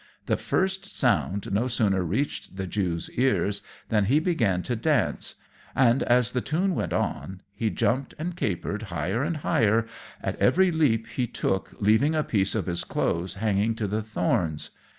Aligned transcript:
The 0.25 0.35
first 0.35 0.97
sound 0.97 1.51
no 1.53 1.67
sooner 1.67 2.03
reached 2.03 2.57
the 2.57 2.65
Jew's 2.65 3.11
ears 3.11 3.61
than 3.89 4.05
he 4.05 4.19
began 4.19 4.63
to 4.63 4.75
dance; 4.75 5.35
and, 5.75 6.01
as 6.01 6.31
the 6.31 6.41
tune 6.41 6.73
went 6.73 6.91
on, 6.91 7.41
he 7.53 7.69
jumped 7.69 8.15
and 8.17 8.35
capered 8.35 8.81
higher 8.89 9.23
and 9.23 9.37
higher, 9.37 9.85
at 10.19 10.37
every 10.37 10.71
leap 10.71 11.05
he 11.05 11.27
took 11.27 11.75
leaving 11.79 12.15
a 12.15 12.23
piece 12.23 12.55
of 12.55 12.65
his 12.65 12.83
clothes 12.83 13.35
hanging 13.35 13.75
to 13.75 13.85
the 13.85 14.01
thorns. 14.01 14.71